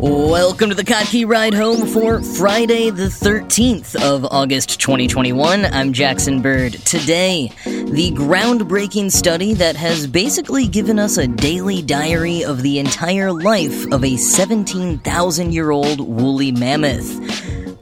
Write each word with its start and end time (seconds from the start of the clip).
Welcome 0.00 0.68
to 0.68 0.76
the 0.76 0.84
Kottke 0.84 1.28
Ride 1.28 1.54
Home 1.54 1.84
for 1.84 2.22
Friday, 2.22 2.90
the 2.90 3.06
13th 3.06 4.00
of 4.00 4.24
August 4.26 4.78
2021. 4.78 5.64
I'm 5.64 5.92
Jackson 5.92 6.40
Bird. 6.40 6.74
Today, 6.74 7.50
the 7.64 8.12
groundbreaking 8.12 9.10
study 9.10 9.54
that 9.54 9.74
has 9.74 10.06
basically 10.06 10.68
given 10.68 11.00
us 11.00 11.16
a 11.16 11.26
daily 11.26 11.82
diary 11.82 12.44
of 12.44 12.62
the 12.62 12.78
entire 12.78 13.32
life 13.32 13.90
of 13.90 14.04
a 14.04 14.16
17,000 14.16 15.52
year 15.52 15.72
old 15.72 15.98
woolly 15.98 16.52
mammoth 16.52 17.18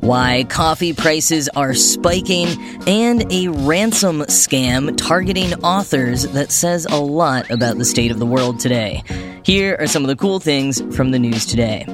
why 0.07 0.45
coffee 0.45 0.93
prices 0.93 1.49
are 1.57 1.75
spiking, 1.75 2.47
and 2.87 3.31
a 3.33 3.49
ransom 3.49 4.21
scam 4.23 4.97
targeting 4.97 5.53
authors 5.65 6.23
that 6.29 6.53
says 6.53 6.87
a 6.87 6.97
lot 6.97 7.51
about 7.51 7.77
the 7.77 7.85
state 7.85 8.13
of 8.13 8.21
the 8.21 8.27
world 8.27 8.61
today. 8.61 9.03
Here 9.43 9.77
are 9.81 9.89
some 9.89 10.05
of 10.05 10.09
the 10.09 10.15
cool 10.15 10.39
things 10.39 10.81
from 10.95 11.11
the 11.11 11.19
news 11.19 11.45
today. 11.45 11.85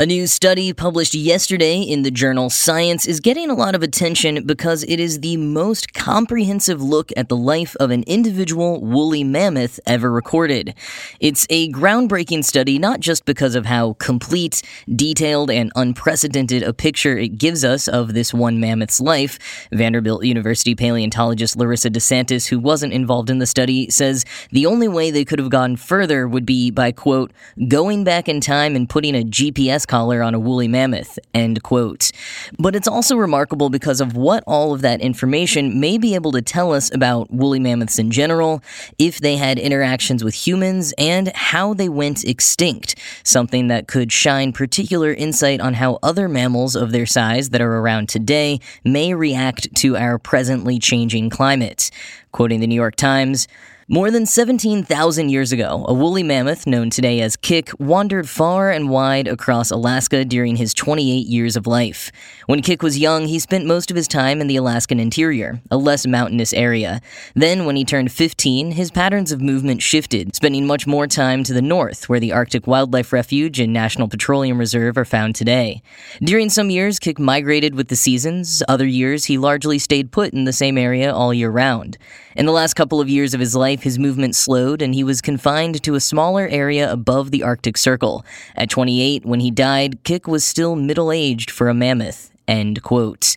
A 0.00 0.06
new 0.06 0.28
study 0.28 0.72
published 0.72 1.12
yesterday 1.12 1.80
in 1.80 2.02
the 2.02 2.12
journal 2.12 2.50
Science 2.50 3.04
is 3.04 3.18
getting 3.18 3.50
a 3.50 3.54
lot 3.54 3.74
of 3.74 3.82
attention 3.82 4.46
because 4.46 4.84
it 4.84 5.00
is 5.00 5.18
the 5.18 5.36
most 5.36 5.92
comprehensive 5.92 6.80
look 6.80 7.10
at 7.16 7.28
the 7.28 7.36
life 7.36 7.74
of 7.80 7.90
an 7.90 8.04
individual 8.04 8.80
woolly 8.80 9.24
mammoth 9.24 9.80
ever 9.86 10.12
recorded. 10.12 10.72
It's 11.18 11.48
a 11.50 11.72
groundbreaking 11.72 12.44
study 12.44 12.78
not 12.78 13.00
just 13.00 13.24
because 13.24 13.56
of 13.56 13.66
how 13.66 13.94
complete, 13.94 14.62
detailed, 14.94 15.50
and 15.50 15.72
unprecedented 15.74 16.62
a 16.62 16.72
picture 16.72 17.18
it 17.18 17.36
gives 17.36 17.64
us 17.64 17.88
of 17.88 18.14
this 18.14 18.32
one 18.32 18.60
mammoth's 18.60 19.00
life. 19.00 19.66
Vanderbilt 19.72 20.22
University 20.22 20.76
paleontologist 20.76 21.56
Larissa 21.56 21.90
DeSantis, 21.90 22.46
who 22.46 22.60
wasn't 22.60 22.92
involved 22.92 23.30
in 23.30 23.38
the 23.38 23.46
study, 23.46 23.90
says 23.90 24.24
the 24.52 24.64
only 24.64 24.86
way 24.86 25.10
they 25.10 25.24
could 25.24 25.40
have 25.40 25.50
gone 25.50 25.74
further 25.74 26.28
would 26.28 26.46
be 26.46 26.70
by, 26.70 26.92
quote, 26.92 27.32
going 27.66 28.04
back 28.04 28.28
in 28.28 28.40
time 28.40 28.76
and 28.76 28.88
putting 28.88 29.16
a 29.16 29.24
GPS 29.24 29.87
collar 29.88 30.22
on 30.22 30.34
a 30.34 30.38
woolly 30.38 30.68
mammoth, 30.68 31.18
end 31.34 31.62
quote. 31.62 32.12
But 32.58 32.76
it's 32.76 32.86
also 32.86 33.16
remarkable 33.16 33.70
because 33.70 34.00
of 34.00 34.16
what 34.16 34.44
all 34.46 34.72
of 34.72 34.82
that 34.82 35.00
information 35.00 35.80
may 35.80 35.98
be 35.98 36.14
able 36.14 36.32
to 36.32 36.42
tell 36.42 36.72
us 36.72 36.94
about 36.94 37.30
woolly 37.30 37.58
mammoths 37.58 37.98
in 37.98 38.10
general, 38.10 38.62
if 38.98 39.18
they 39.18 39.36
had 39.36 39.58
interactions 39.58 40.22
with 40.22 40.34
humans, 40.34 40.94
and 40.98 41.34
how 41.34 41.74
they 41.74 41.88
went 41.88 42.24
extinct, 42.24 42.94
something 43.24 43.68
that 43.68 43.88
could 43.88 44.12
shine 44.12 44.52
particular 44.52 45.12
insight 45.12 45.60
on 45.60 45.74
how 45.74 45.98
other 46.02 46.28
mammals 46.28 46.76
of 46.76 46.92
their 46.92 47.06
size 47.06 47.50
that 47.50 47.60
are 47.60 47.78
around 47.78 48.08
today 48.08 48.60
may 48.84 49.14
react 49.14 49.74
to 49.76 49.96
our 49.96 50.18
presently 50.18 50.78
changing 50.78 51.30
climate. 51.30 51.90
Quoting 52.32 52.60
the 52.60 52.66
New 52.66 52.74
York 52.74 52.96
Times, 52.96 53.48
more 53.90 54.10
than 54.10 54.26
17,000 54.26 55.30
years 55.30 55.50
ago, 55.50 55.86
a 55.88 55.94
woolly 55.94 56.22
mammoth 56.22 56.66
known 56.66 56.90
today 56.90 57.22
as 57.22 57.36
Kik 57.36 57.70
wandered 57.80 58.28
far 58.28 58.70
and 58.70 58.90
wide 58.90 59.26
across 59.26 59.70
Alaska 59.70 60.26
during 60.26 60.56
his 60.56 60.74
28 60.74 61.26
years 61.26 61.56
of 61.56 61.66
life. 61.66 62.12
When 62.44 62.60
Kik 62.60 62.82
was 62.82 62.98
young, 62.98 63.28
he 63.28 63.38
spent 63.38 63.64
most 63.64 63.90
of 63.90 63.96
his 63.96 64.06
time 64.06 64.42
in 64.42 64.46
the 64.46 64.56
Alaskan 64.56 65.00
interior, 65.00 65.62
a 65.70 65.78
less 65.78 66.06
mountainous 66.06 66.52
area. 66.52 67.00
Then, 67.34 67.64
when 67.64 67.76
he 67.76 67.84
turned 67.86 68.12
15, 68.12 68.72
his 68.72 68.90
patterns 68.90 69.32
of 69.32 69.40
movement 69.40 69.80
shifted, 69.80 70.36
spending 70.36 70.66
much 70.66 70.86
more 70.86 71.06
time 71.06 71.42
to 71.44 71.54
the 71.54 71.62
north, 71.62 72.10
where 72.10 72.20
the 72.20 72.32
Arctic 72.32 72.66
Wildlife 72.66 73.10
Refuge 73.10 73.58
and 73.58 73.72
National 73.72 74.06
Petroleum 74.06 74.58
Reserve 74.58 74.98
are 74.98 75.06
found 75.06 75.34
today. 75.34 75.80
During 76.20 76.50
some 76.50 76.68
years, 76.68 76.98
Kik 76.98 77.18
migrated 77.18 77.74
with 77.74 77.88
the 77.88 77.96
seasons, 77.96 78.62
other 78.68 78.86
years, 78.86 79.24
he 79.24 79.38
largely 79.38 79.78
stayed 79.78 80.12
put 80.12 80.34
in 80.34 80.44
the 80.44 80.52
same 80.52 80.76
area 80.76 81.10
all 81.10 81.32
year 81.32 81.48
round. 81.48 81.96
In 82.38 82.46
the 82.46 82.52
last 82.52 82.74
couple 82.74 83.00
of 83.00 83.08
years 83.08 83.34
of 83.34 83.40
his 83.40 83.56
life, 83.56 83.82
his 83.82 83.98
movement 83.98 84.36
slowed 84.36 84.80
and 84.80 84.94
he 84.94 85.02
was 85.02 85.20
confined 85.20 85.82
to 85.82 85.96
a 85.96 86.00
smaller 86.00 86.46
area 86.46 86.88
above 86.88 87.32
the 87.32 87.42
Arctic 87.42 87.76
Circle. 87.76 88.24
At 88.54 88.70
28, 88.70 89.26
when 89.26 89.40
he 89.40 89.50
died, 89.50 90.04
Kik 90.04 90.28
was 90.28 90.44
still 90.44 90.76
middle 90.76 91.10
aged 91.10 91.50
for 91.50 91.68
a 91.68 91.74
mammoth. 91.74 92.30
End 92.46 92.80
quote. 92.84 93.34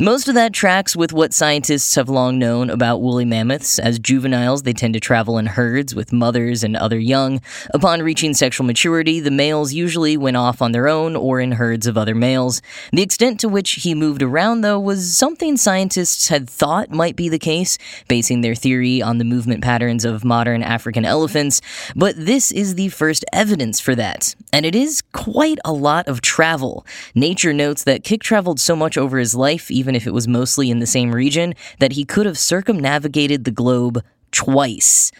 Most 0.00 0.28
of 0.28 0.34
that 0.34 0.54
tracks 0.54 0.96
with 0.96 1.12
what 1.12 1.34
scientists 1.34 1.94
have 1.96 2.08
long 2.08 2.38
known 2.38 2.70
about 2.70 3.02
woolly 3.02 3.26
mammoths. 3.26 3.78
As 3.78 3.98
juveniles, 3.98 4.62
they 4.62 4.72
tend 4.72 4.94
to 4.94 5.00
travel 5.00 5.36
in 5.36 5.44
herds 5.44 5.94
with 5.94 6.10
mothers 6.10 6.64
and 6.64 6.74
other 6.74 6.98
young. 6.98 7.42
Upon 7.74 8.00
reaching 8.00 8.32
sexual 8.32 8.66
maturity, 8.66 9.20
the 9.20 9.30
males 9.30 9.74
usually 9.74 10.16
went 10.16 10.38
off 10.38 10.62
on 10.62 10.72
their 10.72 10.88
own 10.88 11.16
or 11.16 11.38
in 11.38 11.52
herds 11.52 11.86
of 11.86 11.98
other 11.98 12.14
males. 12.14 12.62
The 12.94 13.02
extent 13.02 13.40
to 13.40 13.48
which 13.50 13.72
he 13.72 13.94
moved 13.94 14.22
around, 14.22 14.62
though, 14.62 14.80
was 14.80 15.14
something 15.14 15.58
scientists 15.58 16.28
had 16.28 16.48
thought 16.48 16.88
might 16.88 17.14
be 17.14 17.28
the 17.28 17.38
case, 17.38 17.76
basing 18.08 18.40
their 18.40 18.54
theory 18.54 19.02
on 19.02 19.18
the 19.18 19.24
movement 19.26 19.62
patterns 19.62 20.06
of 20.06 20.24
modern 20.24 20.62
African 20.62 21.04
elephants. 21.04 21.60
But 21.94 22.14
this 22.16 22.50
is 22.50 22.74
the 22.74 22.88
first 22.88 23.22
evidence 23.34 23.80
for 23.80 23.94
that. 23.96 24.34
And 24.50 24.64
it 24.64 24.74
is 24.74 25.02
quite 25.12 25.58
a 25.62 25.74
lot 25.74 26.08
of 26.08 26.22
travel. 26.22 26.86
Nature 27.14 27.52
notes 27.52 27.84
that 27.84 28.02
Kik 28.02 28.22
traveled 28.22 28.60
so 28.60 28.74
much 28.74 28.96
over 28.96 29.18
his 29.18 29.34
life, 29.34 29.70
even 29.70 29.89
even 29.90 29.96
if 29.96 30.06
it 30.06 30.14
was 30.14 30.28
mostly 30.28 30.70
in 30.70 30.78
the 30.78 30.86
same 30.86 31.12
region, 31.12 31.52
that 31.80 31.92
he 31.92 32.04
could 32.04 32.24
have 32.24 32.38
circumnavigated 32.38 33.42
the 33.42 33.50
globe 33.50 34.04
twice. 34.30 35.10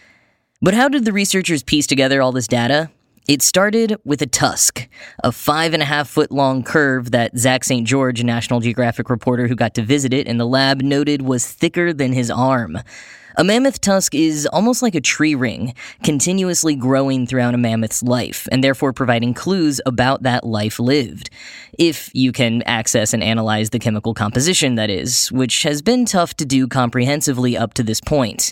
But 0.61 0.73
how 0.73 0.87
did 0.87 1.03
the 1.03 1.11
researchers 1.11 1.61
piece 1.61 1.85
together 1.85 2.21
all 2.21 2.31
this 2.31 2.47
data? 2.47 2.89
It 3.27 3.41
started 3.41 3.97
with 4.05 4.21
a 4.21 4.27
tusk, 4.27 4.87
a 5.25 5.33
five 5.33 5.73
and 5.73 5.83
a 5.83 5.85
half 5.85 6.07
foot 6.07 6.31
long 6.31 6.63
curve 6.63 7.11
that 7.11 7.37
Zach 7.37 7.65
St. 7.65 7.85
George, 7.85 8.21
a 8.21 8.23
National 8.23 8.61
Geographic 8.61 9.09
reporter 9.09 9.49
who 9.49 9.55
got 9.55 9.73
to 9.73 9.81
visit 9.81 10.13
it 10.13 10.25
in 10.25 10.37
the 10.37 10.47
lab, 10.47 10.81
noted 10.81 11.21
was 11.21 11.45
thicker 11.45 11.91
than 11.91 12.13
his 12.13 12.31
arm. 12.31 12.79
A 13.37 13.43
mammoth 13.43 13.79
tusk 13.79 14.13
is 14.13 14.45
almost 14.47 14.81
like 14.81 14.95
a 14.95 15.01
tree 15.01 15.35
ring, 15.35 15.73
continuously 16.03 16.75
growing 16.75 17.25
throughout 17.25 17.53
a 17.53 17.57
mammoth's 17.57 18.03
life, 18.03 18.47
and 18.51 18.63
therefore 18.63 18.91
providing 18.91 19.33
clues 19.33 19.79
about 19.85 20.23
that 20.23 20.43
life 20.43 20.79
lived. 20.79 21.29
If 21.79 22.09
you 22.13 22.31
can 22.31 22.61
access 22.63 23.13
and 23.13 23.23
analyze 23.23 23.69
the 23.69 23.79
chemical 23.79 24.13
composition, 24.13 24.75
that 24.75 24.89
is, 24.89 25.31
which 25.31 25.63
has 25.63 25.81
been 25.81 26.05
tough 26.05 26.33
to 26.35 26.45
do 26.45 26.67
comprehensively 26.67 27.55
up 27.55 27.73
to 27.75 27.83
this 27.83 28.01
point. 28.01 28.51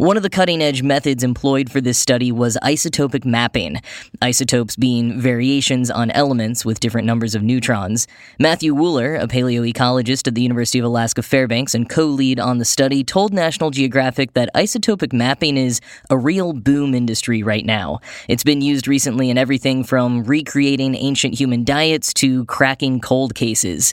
One 0.00 0.16
of 0.16 0.22
the 0.22 0.30
cutting 0.30 0.62
edge 0.62 0.82
methods 0.82 1.22
employed 1.22 1.70
for 1.70 1.82
this 1.82 1.98
study 1.98 2.32
was 2.32 2.56
isotopic 2.62 3.26
mapping, 3.26 3.82
isotopes 4.22 4.74
being 4.74 5.20
variations 5.20 5.90
on 5.90 6.10
elements 6.12 6.64
with 6.64 6.80
different 6.80 7.06
numbers 7.06 7.34
of 7.34 7.42
neutrons. 7.42 8.08
Matthew 8.38 8.74
Wooller, 8.74 9.22
a 9.22 9.26
paleoecologist 9.26 10.26
at 10.26 10.34
the 10.34 10.40
University 10.40 10.78
of 10.78 10.86
Alaska 10.86 11.22
Fairbanks 11.22 11.74
and 11.74 11.86
co 11.86 12.06
lead 12.06 12.40
on 12.40 12.56
the 12.56 12.64
study, 12.64 13.04
told 13.04 13.34
National 13.34 13.70
Geographic 13.70 14.32
that 14.32 14.48
isotopic 14.54 15.12
mapping 15.12 15.58
is 15.58 15.82
a 16.08 16.16
real 16.16 16.54
boom 16.54 16.94
industry 16.94 17.42
right 17.42 17.66
now. 17.66 17.98
It's 18.26 18.42
been 18.42 18.62
used 18.62 18.88
recently 18.88 19.28
in 19.28 19.36
everything 19.36 19.84
from 19.84 20.24
recreating 20.24 20.94
ancient 20.94 21.38
human 21.38 21.62
diets 21.62 22.14
to 22.14 22.46
cracking 22.46 23.00
cold 23.00 23.34
cases. 23.34 23.92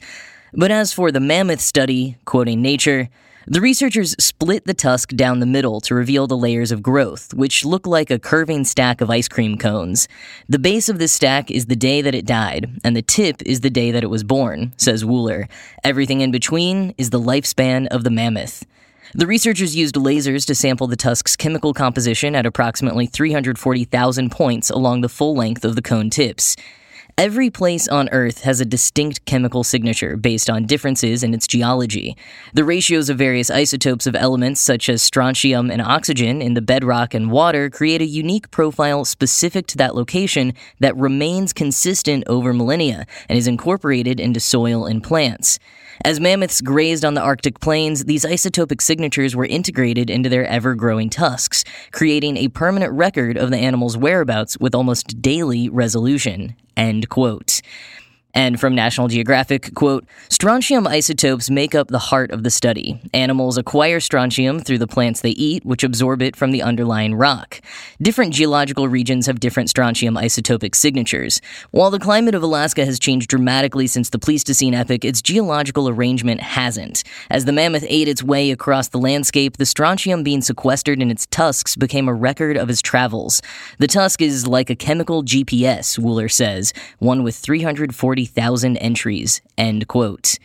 But 0.53 0.72
as 0.72 0.94
for 0.94 1.12
the 1.12 1.19
mammoth 1.19 1.59
study, 1.59 2.16
quoting 2.24 2.62
Nature, 2.62 3.09
the 3.49 3.61
researchers 3.61 4.13
split 4.19 4.65
the 4.65 4.73
tusk 4.73 5.11
down 5.15 5.39
the 5.39 5.45
middle 5.45 5.79
to 5.79 5.95
reveal 5.95 6.27
the 6.27 6.37
layers 6.37 6.69
of 6.69 6.83
growth, 6.83 7.33
which 7.33 7.63
look 7.63 7.87
like 7.87 8.11
a 8.11 8.19
curving 8.19 8.65
stack 8.65 8.99
of 8.99 9.09
ice 9.09 9.29
cream 9.29 9.57
cones. 9.57 10.09
The 10.49 10.59
base 10.59 10.89
of 10.89 10.99
this 10.99 11.13
stack 11.13 11.49
is 11.49 11.67
the 11.67 11.75
day 11.77 12.01
that 12.01 12.13
it 12.13 12.25
died, 12.25 12.69
and 12.83 12.93
the 12.93 13.01
tip 13.01 13.41
is 13.43 13.61
the 13.61 13.69
day 13.69 13.91
that 13.91 14.03
it 14.03 14.09
was 14.09 14.25
born, 14.25 14.73
says 14.75 15.05
Wooller. 15.05 15.47
Everything 15.81 16.19
in 16.19 16.29
between 16.29 16.93
is 16.97 17.09
the 17.09 17.21
lifespan 17.21 17.87
of 17.87 18.03
the 18.03 18.09
mammoth. 18.09 18.65
The 19.13 19.27
researchers 19.27 19.77
used 19.77 19.95
lasers 19.95 20.45
to 20.47 20.53
sample 20.53 20.87
the 20.87 20.97
tusk's 20.97 21.37
chemical 21.37 21.73
composition 21.73 22.35
at 22.35 22.45
approximately 22.45 23.05
340,000 23.05 24.29
points 24.29 24.69
along 24.69 24.99
the 24.99 25.09
full 25.09 25.35
length 25.35 25.63
of 25.63 25.77
the 25.77 25.81
cone 25.81 26.09
tips. 26.09 26.57
Every 27.19 27.50
place 27.50 27.88
on 27.88 28.09
Earth 28.09 28.44
has 28.44 28.61
a 28.61 28.66
distinct 28.66 29.25
chemical 29.25 29.63
signature 29.63 30.16
based 30.17 30.51
on 30.51 30.67
differences 30.67 31.23
in 31.23 31.33
its 31.33 31.47
geology. 31.47 32.16
The 32.53 32.63
ratios 32.63 33.09
of 33.09 33.17
various 33.17 33.50
isotopes 33.50 34.05
of 34.05 34.16
elements 34.16 34.61
such 34.61 34.88
as 34.88 35.01
strontium 35.01 35.71
and 35.71 35.81
oxygen 35.81 36.44
in 36.44 36.53
the 36.53 36.62
bedrock 36.62 37.15
and 37.15 37.31
water 37.31 37.71
create 37.71 38.03
a 38.03 38.06
unique 38.06 38.51
profile 38.51 39.03
specific 39.03 39.65
to 39.68 39.77
that 39.77 39.95
location 39.95 40.53
that 40.80 40.95
remains 40.95 41.53
consistent 41.53 42.24
over 42.27 42.53
millennia 42.53 43.07
and 43.27 43.36
is 43.36 43.47
incorporated 43.47 44.19
into 44.19 44.39
soil 44.39 44.86
and 44.86 45.03
plants. 45.03 45.57
As 46.05 46.19
mammoths 46.19 46.61
grazed 46.61 47.03
on 47.03 47.15
the 47.15 47.21
Arctic 47.21 47.59
plains, 47.59 48.05
these 48.05 48.25
isotopic 48.25 48.81
signatures 48.81 49.35
were 49.35 49.45
integrated 49.45 50.09
into 50.09 50.29
their 50.29 50.45
ever 50.45 50.75
growing 50.75 51.09
tusks, 51.09 51.63
creating 51.91 52.38
a 52.38 52.49
permanent 52.49 52.91
record 52.94 53.38
of 53.38 53.49
the 53.49 53.57
animal's 53.57 53.97
whereabouts 53.97 54.57
with 54.59 54.75
almost 54.75 55.21
daily 55.21 55.69
resolution. 55.69 56.55
End 56.75 57.09
quote. 57.09 57.61
And 58.33 58.59
from 58.59 58.75
National 58.75 59.07
Geographic, 59.07 59.74
quote, 59.74 60.06
strontium 60.29 60.85
isotopes 60.85 61.50
make 61.50 61.74
up 61.74 61.88
the 61.88 61.97
heart 61.97 62.29
of 62.29 62.44
the 62.44 62.51
study. 62.51 63.01
Animals 63.13 63.57
acquire 63.57 64.00
strontium 64.00 64.59
through 64.59 64.77
the 64.77 64.85
plants 64.85 65.21
they 65.21 65.31
eat, 65.31 65.65
which 65.65 65.83
absorb 65.83 66.21
it 66.21 66.35
from 66.35 66.51
the 66.51 66.62
underlying 66.62 67.15
rock. 67.15 67.62
Different 68.00 68.33
geological 68.33 68.88
regions 68.88 69.25
have 69.25 69.39
different 69.39 69.69
strontium 69.69 70.15
isotopic 70.15 70.75
signatures. 70.75 71.41
While 71.71 71.89
the 71.89 72.00
climate 72.00 72.35
of 72.35 72.44
Alaska 72.44 72.85
has 72.85 73.00
changed 73.00 73.29
dramatically 73.29 73.88
since 73.88 74.09
the 74.09 74.19
Pleistocene 74.19 74.75
epoch, 74.75 75.03
its 75.03 75.21
geological 75.21 75.89
arrangement 75.89 76.41
hasn't. 76.41 77.03
As 77.31 77.45
the 77.45 77.53
mammoth 77.53 77.85
ate 77.88 78.07
its 78.07 78.21
way 78.21 78.51
across 78.51 78.89
the 78.89 79.00
landscape, 79.00 79.57
the 79.57 79.65
strontium 79.65 80.21
being 80.21 80.41
sequestered 80.41 81.01
in 81.01 81.09
its 81.09 81.25
tusks 81.27 81.75
became 81.75 82.07
a 82.07 82.13
record 82.13 82.57
of 82.57 82.68
his 82.68 82.81
travels. 82.81 83.41
The 83.79 83.88
tusk 83.88 84.21
is 84.21 84.45
like 84.45 84.69
a 84.69 84.75
chemical 84.75 85.24
GPS, 85.24 85.97
Wooller 85.97 86.31
says, 86.31 86.74
one 87.00 87.24
with 87.24 87.35
340 87.35 88.16
Thousand 88.25 88.77
entries, 88.77 89.41
end 89.57 89.87
quote. 89.87 90.37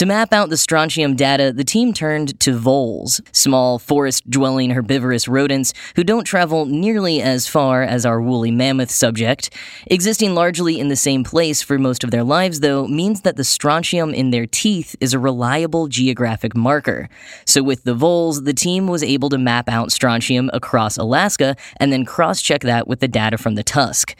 To 0.00 0.06
map 0.06 0.32
out 0.32 0.48
the 0.48 0.56
strontium 0.56 1.14
data, 1.14 1.52
the 1.52 1.62
team 1.62 1.92
turned 1.92 2.40
to 2.40 2.56
voles, 2.56 3.20
small 3.32 3.78
forest 3.78 4.30
dwelling 4.30 4.70
herbivorous 4.70 5.28
rodents 5.28 5.74
who 5.94 6.04
don't 6.04 6.24
travel 6.24 6.64
nearly 6.64 7.20
as 7.20 7.46
far 7.46 7.82
as 7.82 8.06
our 8.06 8.18
woolly 8.18 8.50
mammoth 8.50 8.90
subject. 8.90 9.50
Existing 9.88 10.34
largely 10.34 10.80
in 10.80 10.88
the 10.88 10.96
same 10.96 11.22
place 11.22 11.60
for 11.60 11.78
most 11.78 12.02
of 12.02 12.12
their 12.12 12.24
lives, 12.24 12.60
though, 12.60 12.88
means 12.88 13.20
that 13.20 13.36
the 13.36 13.44
strontium 13.44 14.14
in 14.14 14.30
their 14.30 14.46
teeth 14.46 14.96
is 15.02 15.12
a 15.12 15.18
reliable 15.18 15.86
geographic 15.86 16.56
marker. 16.56 17.10
So, 17.44 17.62
with 17.62 17.84
the 17.84 17.92
voles, 17.92 18.44
the 18.44 18.54
team 18.54 18.86
was 18.86 19.02
able 19.02 19.28
to 19.28 19.36
map 19.36 19.68
out 19.68 19.92
strontium 19.92 20.48
across 20.54 20.96
Alaska 20.96 21.56
and 21.76 21.92
then 21.92 22.06
cross 22.06 22.40
check 22.40 22.62
that 22.62 22.88
with 22.88 23.00
the 23.00 23.08
data 23.08 23.36
from 23.36 23.54
the 23.54 23.62
tusk. 23.62 24.16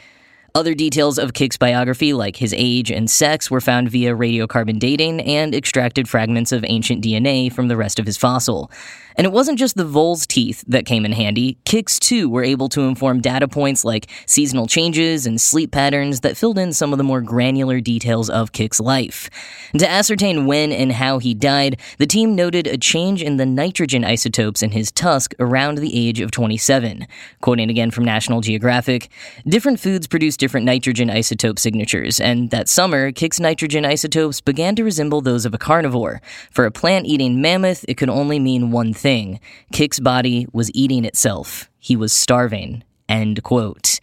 Other 0.53 0.73
details 0.73 1.17
of 1.17 1.33
Kik's 1.33 1.55
biography, 1.55 2.11
like 2.11 2.35
his 2.35 2.53
age 2.57 2.91
and 2.91 3.09
sex, 3.09 3.49
were 3.49 3.61
found 3.61 3.89
via 3.89 4.13
radiocarbon 4.13 4.79
dating 4.79 5.21
and 5.21 5.55
extracted 5.55 6.09
fragments 6.09 6.51
of 6.51 6.65
ancient 6.67 7.01
DNA 7.01 7.51
from 7.51 7.69
the 7.69 7.77
rest 7.77 7.99
of 7.99 8.05
his 8.05 8.17
fossil. 8.17 8.69
And 9.15 9.25
it 9.25 9.33
wasn't 9.33 9.59
just 9.59 9.75
the 9.75 9.85
vole's 9.85 10.25
teeth 10.25 10.63
that 10.67 10.85
came 10.85 11.05
in 11.05 11.11
handy. 11.11 11.57
Kik's, 11.65 11.99
too, 11.99 12.29
were 12.29 12.43
able 12.43 12.69
to 12.69 12.81
inform 12.81 13.21
data 13.21 13.47
points 13.47 13.85
like 13.85 14.09
seasonal 14.25 14.67
changes 14.67 15.25
and 15.25 15.39
sleep 15.39 15.71
patterns 15.71 16.21
that 16.21 16.37
filled 16.37 16.57
in 16.57 16.73
some 16.73 16.93
of 16.93 16.97
the 16.97 17.03
more 17.03 17.21
granular 17.21 17.79
details 17.79 18.29
of 18.29 18.51
Kik's 18.51 18.79
life. 18.79 19.29
to 19.77 19.89
ascertain 19.89 20.45
when 20.45 20.71
and 20.71 20.93
how 20.93 21.19
he 21.19 21.33
died, 21.33 21.79
the 21.97 22.07
team 22.07 22.35
noted 22.35 22.67
a 22.67 22.77
change 22.77 23.21
in 23.21 23.37
the 23.37 23.45
nitrogen 23.45 24.03
isotopes 24.03 24.61
in 24.61 24.71
his 24.71 24.91
tusk 24.91 25.33
around 25.39 25.77
the 25.77 26.07
age 26.07 26.19
of 26.19 26.31
27. 26.31 27.07
Quoting 27.41 27.69
again 27.69 27.91
from 27.91 28.05
National 28.05 28.41
Geographic, 28.41 29.09
different 29.45 29.79
foods 29.79 30.07
produce 30.07 30.37
different 30.41 30.65
nitrogen 30.65 31.07
isotope 31.07 31.59
signatures, 31.59 32.19
and 32.19 32.49
that 32.49 32.67
summer, 32.67 33.11
Kik's 33.11 33.39
nitrogen 33.39 33.85
isotopes 33.85 34.41
began 34.41 34.75
to 34.75 34.83
resemble 34.83 35.21
those 35.21 35.45
of 35.45 35.53
a 35.53 35.59
carnivore. 35.59 36.19
For 36.49 36.65
a 36.65 36.71
plant 36.71 37.05
eating 37.05 37.41
mammoth, 37.41 37.85
it 37.87 37.93
could 37.93 38.09
only 38.09 38.39
mean 38.39 38.71
one 38.71 38.91
thing. 38.91 39.39
Kik's 39.71 39.99
body 39.99 40.47
was 40.51 40.71
eating 40.73 41.05
itself. 41.05 41.69
He 41.77 41.95
was 41.95 42.11
starving. 42.11 42.83
End 43.07 43.43
quote. 43.43 43.99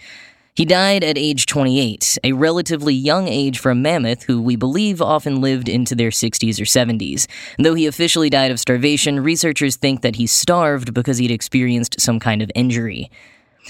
He 0.55 0.65
died 0.65 1.03
at 1.03 1.19
age 1.19 1.47
28, 1.47 2.19
a 2.23 2.33
relatively 2.33 2.95
young 2.95 3.27
age 3.27 3.59
for 3.59 3.71
a 3.71 3.75
mammoth 3.75 4.23
who 4.23 4.41
we 4.41 4.55
believe 4.55 5.03
often 5.03 5.41
lived 5.41 5.69
into 5.69 5.97
their 5.97 6.11
60s 6.11 6.61
or 6.61 6.65
70s. 6.65 7.27
Though 7.59 7.75
he 7.75 7.87
officially 7.87 8.31
died 8.31 8.53
of 8.53 8.61
starvation, 8.61 9.21
researchers 9.21 9.75
think 9.75 10.03
that 10.03 10.17
he 10.17 10.29
starved 10.29 10.95
because 10.95 11.19
he'd 11.19 11.33
experienced 11.33 12.01
some 12.01 12.21
kind 12.21 12.43
of 12.43 12.53
injury. 12.55 13.11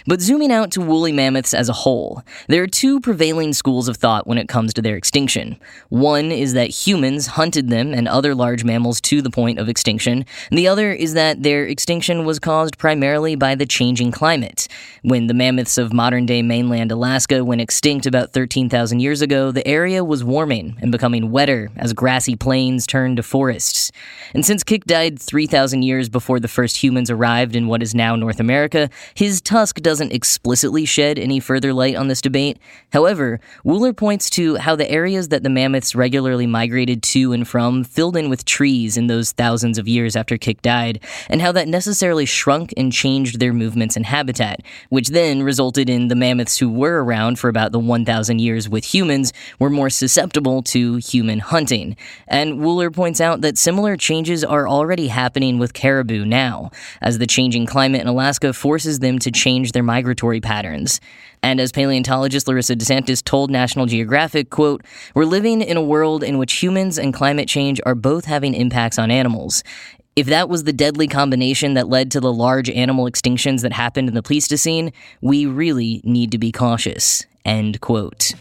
But 0.07 0.21
zooming 0.21 0.53
out 0.53 0.71
to 0.73 0.81
woolly 0.81 1.13
mammoths 1.13 1.55
as 1.55 1.69
a 1.69 1.73
whole, 1.73 2.23
there 2.49 2.63
are 2.63 2.67
two 2.67 3.01
prevailing 3.01 3.53
schools 3.53 3.89
of 3.89 3.97
thought 3.97 4.27
when 4.27 4.39
it 4.39 4.49
comes 4.49 4.73
to 4.75 4.83
their 4.83 4.97
extinction. 4.97 5.59
One 5.89 6.31
is 6.31 6.55
that 6.55 6.71
humans 6.71 7.27
hunted 7.27 7.69
them 7.69 7.93
and 7.93 8.09
other 8.09 8.35
large 8.35 8.65
mammals 8.65 9.01
to 9.03 9.23
the 9.23 9.31
point 9.31 9.59
of 9.59 9.69
extinction, 9.69 10.25
and 10.51 10.59
the 10.59 10.69
other 10.69 10.93
is 10.93 11.15
that 11.15 11.43
their 11.43 11.65
extinction 11.65 12.25
was 12.25 12.39
caused 12.39 12.79
primarily 12.79 13.35
by 13.35 13.55
the 13.55 13.67
changing 13.67 14.13
climate. 14.13 14.69
When 15.03 15.27
the 15.27 15.35
mammoths 15.35 15.79
of 15.79 15.93
modern 15.93 16.27
day 16.27 16.43
mainland 16.43 16.93
Alaska 16.93 17.45
went 17.45 17.61
extinct 17.61 18.07
about 18.07 18.33
13,000 18.33 19.01
years 19.01 19.23
ago, 19.23 19.51
the 19.51 19.67
area 19.67 20.05
was 20.05 20.25
warming 20.25 20.77
and 20.81 20.93
becoming 20.93 21.31
wetter 21.31 21.71
as 21.77 21.93
grassy 21.93 22.37
plains 22.37 22.87
turned 22.87 23.17
to 23.17 23.23
forests. 23.23 23.91
And 24.35 24.45
since 24.45 24.63
Kik 24.63 24.85
died 24.85 25.21
3,000 25.21 25.83
years 25.83 26.09
before 26.09 26.41
the 26.41 26.49
first 26.49 26.83
humans 26.83 27.11
arrived 27.11 27.57
in 27.57 27.69
what 27.69 27.83
is 27.83 27.95
now 27.95 28.17
North 28.17 28.41
America, 28.41 28.91
his 29.15 29.41
tusk 29.41 29.81
doesn't 29.89 30.13
explicitly 30.13 30.85
shed 30.85 31.19
any 31.19 31.41
further 31.41 31.73
light 31.73 31.97
on 31.97 32.09
this 32.09 32.21
debate. 32.21 32.59
However, 32.93 33.41
Wooller 33.65 33.97
points 33.97 34.29
to 34.29 34.57
how 34.57 34.77
the 34.77 34.91
areas 34.91 35.29
that 35.29 35.43
the 35.43 35.49
mammoths 35.49 35.95
regularly 35.95 36.47
migrated 36.47 37.03
to 37.05 37.33
and 37.33 37.49
from 37.49 37.85
filled 37.85 38.15
in 38.15 38.29
with 38.29 38.45
trees 38.45 38.99
in 38.99 39.07
those 39.07 39.33
thousands 39.33 39.79
of 39.79 39.89
years 39.89 40.15
after 40.15 40.37
Kik 40.37 40.61
died, 40.61 41.01
and 41.31 41.41
how 41.41 41.53
that 41.53 41.69
necessarily 41.69 42.27
shrunk 42.27 42.75
and 42.77 42.93
changed 42.93 43.41
their 43.41 43.55
movements 43.55 43.97
and 43.97 44.05
habitat, 44.05 44.61
which 44.91 45.09
then 45.09 45.43
resulted 45.43 45.89
in 45.89 46.09
the 46.09 46.15
mammoths 46.15 46.59
who 46.59 46.69
were 46.69 47.03
around 47.03 47.39
for 47.39 47.49
about 47.49 47.73
the 47.73 47.79
1,000 47.79 48.41
years 48.43 48.69
with 48.69 48.93
humans 48.93 49.33
were 49.59 49.71
more 49.71 49.89
susceptible 49.89 50.61
to 50.61 50.97
human 50.97 51.39
hunting. 51.39 51.97
And 52.27 52.59
Wooller 52.59 52.95
points 52.95 53.23
out 53.23 53.41
that 53.41 53.57
similar 53.57 53.97
changes 53.97 54.45
are 54.45 54.69
already 54.69 55.09
happening 55.09 55.59
with 55.59 55.73
caribou 55.73 56.27
now, 56.27 56.73
as 57.01 57.17
the 57.17 57.27
changing 57.27 57.65
climate 57.65 58.03
in 58.03 58.07
Alaska 58.07 58.53
forces 58.53 58.99
them 58.99 59.19
to 59.21 59.31
change 59.31 59.73
their 59.79 59.85
migratory 59.85 60.41
patterns. 60.41 61.01
And 61.41 61.61
as 61.61 61.71
paleontologist 61.71 62.49
Larissa 62.49 62.75
DeSantis 62.75 63.23
told 63.23 63.49
National 63.49 63.87
Geographic, 63.87 64.51
quote, 64.51 64.85
"We're 65.15 65.25
living 65.25 65.63
in 65.63 65.77
a 65.77 65.83
world 65.83 66.25
in 66.25 66.37
which 66.37 66.55
humans 66.55 66.99
and 66.99 67.15
climate 67.15 67.47
change 67.47 67.81
are 67.87 67.95
both 67.95 68.25
having 68.25 68.55
impacts 68.55 68.99
on 68.99 69.13
animals. 69.13 69.63
If 70.17 70.27
that 70.27 70.49
was 70.49 70.65
the 70.65 70.73
deadly 70.73 71.07
combination 71.07 71.75
that 71.75 71.89
led 71.89 72.11
to 72.11 72.21
the 72.21 72.33
large 72.33 72.69
animal 72.69 73.09
extinctions 73.09 73.63
that 73.63 73.73
happened 73.73 74.09
in 74.09 74.17
the 74.17 74.23
Pleistocene, 74.23 74.91
we 75.21 75.47
really 75.47 76.01
need 76.03 76.33
to 76.33 76.39
be 76.39 76.51
cautious." 76.51 77.25
End 77.45 77.81
quote. 77.81 78.33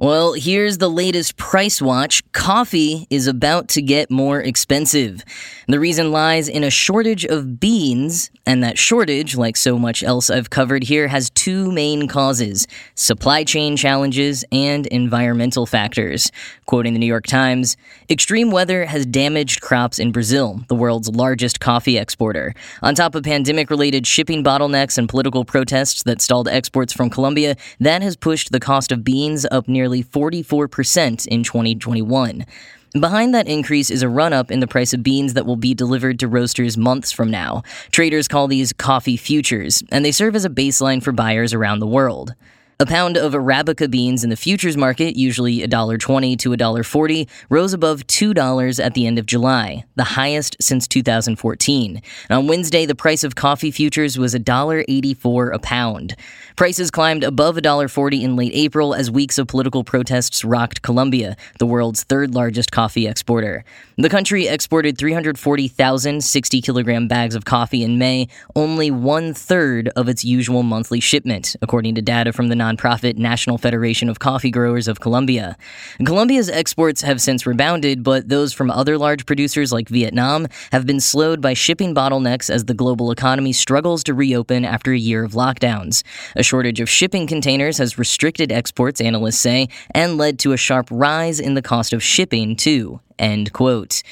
Well, 0.00 0.32
here's 0.32 0.78
the 0.78 0.88
latest 0.88 1.36
price 1.36 1.82
watch. 1.82 2.22
Coffee 2.32 3.06
is 3.10 3.26
about 3.26 3.68
to 3.68 3.82
get 3.82 4.10
more 4.10 4.40
expensive. 4.40 5.22
The 5.68 5.78
reason 5.78 6.10
lies 6.10 6.48
in 6.48 6.64
a 6.64 6.70
shortage 6.70 7.26
of 7.26 7.60
beans, 7.60 8.30
and 8.46 8.64
that 8.64 8.78
shortage, 8.78 9.36
like 9.36 9.58
so 9.58 9.78
much 9.78 10.02
else 10.02 10.30
I've 10.30 10.48
covered 10.48 10.84
here, 10.84 11.06
has 11.08 11.28
two 11.28 11.70
main 11.70 12.08
causes 12.08 12.66
supply 12.94 13.44
chain 13.44 13.76
challenges 13.76 14.42
and 14.50 14.86
environmental 14.86 15.66
factors. 15.66 16.32
Quoting 16.64 16.94
the 16.94 16.98
New 16.98 17.04
York 17.04 17.26
Times, 17.26 17.76
extreme 18.08 18.50
weather 18.50 18.86
has 18.86 19.04
damaged 19.04 19.60
crops 19.60 19.98
in 19.98 20.12
Brazil, 20.12 20.64
the 20.68 20.74
world's 20.74 21.10
largest 21.10 21.60
coffee 21.60 21.98
exporter. 21.98 22.54
On 22.82 22.94
top 22.94 23.14
of 23.14 23.24
pandemic 23.24 23.68
related 23.68 24.06
shipping 24.06 24.42
bottlenecks 24.42 24.96
and 24.96 25.10
political 25.10 25.44
protests 25.44 26.04
that 26.04 26.22
stalled 26.22 26.48
exports 26.48 26.94
from 26.94 27.10
Colombia, 27.10 27.54
that 27.80 28.00
has 28.00 28.16
pushed 28.16 28.50
the 28.50 28.60
cost 28.60 28.92
of 28.92 29.04
beans 29.04 29.44
up 29.50 29.68
nearly 29.68 29.89
nearly 29.90 30.04
44% 30.04 31.26
in 31.26 31.42
2021. 31.42 32.46
Behind 32.92 33.34
that 33.34 33.46
increase 33.46 33.90
is 33.90 34.02
a 34.02 34.08
run 34.08 34.32
up 34.32 34.50
in 34.50 34.60
the 34.60 34.66
price 34.66 34.92
of 34.92 35.02
beans 35.02 35.34
that 35.34 35.46
will 35.46 35.56
be 35.56 35.74
delivered 35.74 36.18
to 36.20 36.28
roasters 36.28 36.76
months 36.76 37.12
from 37.12 37.30
now. 37.30 37.62
Traders 37.92 38.26
call 38.26 38.48
these 38.48 38.72
coffee 38.72 39.16
futures, 39.16 39.82
and 39.92 40.04
they 40.04 40.12
serve 40.12 40.34
as 40.34 40.44
a 40.44 40.50
baseline 40.50 41.02
for 41.02 41.12
buyers 41.12 41.54
around 41.54 41.78
the 41.78 41.86
world. 41.86 42.34
A 42.82 42.86
pound 42.86 43.18
of 43.18 43.34
Arabica 43.34 43.90
beans 43.90 44.24
in 44.24 44.30
the 44.30 44.36
futures 44.36 44.74
market, 44.74 45.14
usually 45.14 45.58
$1.20 45.58 46.38
to 46.38 46.48
$1.40, 46.48 47.28
rose 47.50 47.74
above 47.74 48.06
$2 48.06 48.82
at 48.82 48.94
the 48.94 49.06
end 49.06 49.18
of 49.18 49.26
July, 49.26 49.84
the 49.96 50.04
highest 50.04 50.56
since 50.62 50.88
2014. 50.88 52.00
And 52.30 52.38
on 52.38 52.46
Wednesday, 52.46 52.86
the 52.86 52.94
price 52.94 53.22
of 53.22 53.34
coffee 53.34 53.70
futures 53.70 54.18
was 54.18 54.34
$1.84 54.34 55.54
a 55.54 55.58
pound. 55.58 56.16
Prices 56.56 56.90
climbed 56.90 57.22
above 57.22 57.56
$1.40 57.56 58.22
in 58.22 58.34
late 58.34 58.52
April 58.54 58.94
as 58.94 59.10
weeks 59.10 59.36
of 59.36 59.46
political 59.46 59.84
protests 59.84 60.42
rocked 60.42 60.80
Colombia, 60.80 61.36
the 61.58 61.66
world's 61.66 62.04
third 62.04 62.34
largest 62.34 62.72
coffee 62.72 63.06
exporter. 63.06 63.62
The 63.98 64.08
country 64.08 64.46
exported 64.46 64.96
340,000 64.96 66.24
60 66.24 66.62
kilogram 66.62 67.08
bags 67.08 67.34
of 67.34 67.44
coffee 67.44 67.84
in 67.84 67.98
May, 67.98 68.28
only 68.56 68.90
one 68.90 69.34
third 69.34 69.90
of 69.96 70.08
its 70.08 70.24
usual 70.24 70.62
monthly 70.62 71.00
shipment, 71.00 71.56
according 71.60 71.94
to 71.96 72.00
data 72.00 72.32
from 72.32 72.48
the 72.48 72.69
nonprofit 72.76 73.16
National 73.16 73.58
Federation 73.58 74.08
of 74.08 74.18
Coffee 74.18 74.50
Growers 74.50 74.88
of 74.88 75.00
Colombia. 75.00 75.56
Colombia's 76.04 76.48
exports 76.48 77.02
have 77.02 77.20
since 77.20 77.46
rebounded, 77.46 78.02
but 78.02 78.28
those 78.28 78.52
from 78.52 78.70
other 78.70 78.98
large 78.98 79.26
producers 79.26 79.72
like 79.72 79.88
Vietnam 79.88 80.46
have 80.72 80.86
been 80.86 81.00
slowed 81.00 81.40
by 81.40 81.54
shipping 81.54 81.94
bottlenecks 81.94 82.50
as 82.50 82.64
the 82.64 82.74
global 82.74 83.10
economy 83.10 83.52
struggles 83.52 84.04
to 84.04 84.14
reopen 84.14 84.64
after 84.64 84.92
a 84.92 84.98
year 84.98 85.24
of 85.24 85.32
lockdowns. 85.32 86.02
A 86.36 86.42
shortage 86.42 86.80
of 86.80 86.88
shipping 86.88 87.26
containers 87.26 87.78
has 87.78 87.98
restricted 87.98 88.52
exports, 88.52 89.00
analysts 89.00 89.38
say, 89.38 89.68
and 89.92 90.16
led 90.16 90.38
to 90.40 90.52
a 90.52 90.56
sharp 90.56 90.88
rise 90.90 91.40
in 91.40 91.54
the 91.54 91.62
cost 91.62 91.92
of 91.92 92.02
shipping, 92.02 92.56
too. 92.56 93.00
End 93.18 93.52
quote. 93.52 94.02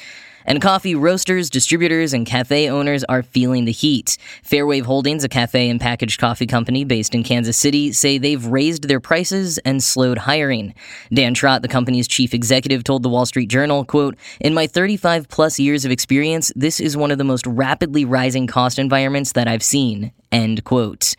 And 0.49 0.63
coffee 0.63 0.95
roasters, 0.95 1.51
distributors, 1.51 2.15
and 2.15 2.25
cafe 2.25 2.71
owners 2.71 3.05
are 3.05 3.23
feeling 3.23 3.67
the 3.67 3.73
heat. 3.73 4.17
Fairwave 4.43 4.87
Holdings, 4.87 5.23
a 5.23 5.29
cafe 5.29 5.69
and 5.69 5.79
packaged 5.79 6.19
coffee 6.19 6.47
company 6.47 6.85
based 6.85 7.15
in 7.15 7.23
Kansas 7.23 7.59
City, 7.59 7.93
say 7.93 8.17
they've 8.17 8.47
raised 8.47 8.89
their 8.89 8.99
prices 8.99 9.59
and 9.59 9.85
slowed 9.85 10.17
hiring. 10.17 10.73
Dan 11.13 11.35
Trott, 11.35 11.61
the 11.61 11.69
company's 11.69 12.09
chief 12.09 12.33
executive, 12.33 12.83
told 12.83 13.03
the 13.03 13.11
Wall 13.11 13.27
Street 13.27 13.51
Journal, 13.51 13.85
quote, 13.85 14.17
In 14.41 14.55
my 14.55 14.67
35 14.67 15.29
plus 15.29 15.59
years 15.59 15.85
of 15.85 15.91
experience, 15.91 16.51
this 16.57 16.81
is 16.81 16.97
one 16.97 17.11
of 17.11 17.19
the 17.19 17.25
most 17.25 17.47
rapidly 17.47 18.07
rising 18.07 18.47
cost 18.47 18.79
environments 18.79 19.33
that 19.33 19.49
I've 19.49 19.63
seen, 19.63 20.13
end 20.33 20.65
quote. 20.65 21.15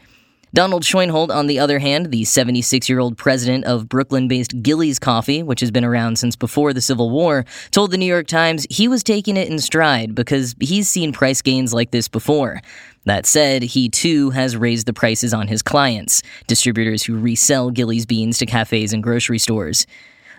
Donald 0.51 0.81
Schoenholt, 0.81 1.29
on 1.29 1.45
the 1.45 1.59
other 1.59 1.77
hand, 1.77 2.07
the 2.11 2.25
76 2.25 2.89
year 2.89 2.99
old 2.99 3.17
president 3.17 3.65
of 3.65 3.87
Brooklyn 3.87 4.27
based 4.27 4.63
Gillies 4.63 4.97
Coffee, 4.97 5.43
which 5.43 5.59
has 5.59 5.69
been 5.69 5.85
around 5.85 6.17
since 6.17 6.35
before 6.35 6.73
the 6.73 6.81
Civil 6.81 7.11
War, 7.11 7.45
told 7.69 7.91
the 7.91 7.97
New 7.97 8.07
York 8.07 8.25
Times 8.25 8.65
he 8.67 8.87
was 8.87 9.03
taking 9.03 9.37
it 9.37 9.47
in 9.47 9.59
stride 9.59 10.15
because 10.15 10.55
he's 10.59 10.89
seen 10.89 11.13
price 11.13 11.43
gains 11.43 11.71
like 11.71 11.91
this 11.91 12.07
before. 12.07 12.61
That 13.05 13.27
said, 13.27 13.61
he 13.61 13.89
too 13.89 14.31
has 14.31 14.57
raised 14.57 14.87
the 14.87 14.93
prices 14.93 15.35
on 15.35 15.47
his 15.47 15.61
clients, 15.61 16.23
distributors 16.47 17.03
who 17.03 17.19
resell 17.19 17.69
Gillies 17.69 18.07
beans 18.07 18.39
to 18.39 18.47
cafes 18.47 18.91
and 18.91 19.03
grocery 19.03 19.37
stores. 19.37 19.85